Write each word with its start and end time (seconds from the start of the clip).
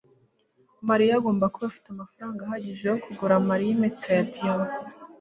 mariya 0.87 1.13
agomba 1.19 1.51
kuba 1.53 1.65
afite 1.71 1.87
amafaranga 1.91 2.39
ahagije 2.43 2.83
yo 2.91 2.97
kugura 3.03 3.35
Mariya 3.49 3.71
impeta 3.77 4.07
ya 4.17 4.23
diyama 4.33 4.69